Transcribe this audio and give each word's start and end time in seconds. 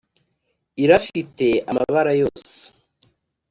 Irafite 0.83 1.47
amabara 1.69 2.11
yose 2.21 2.57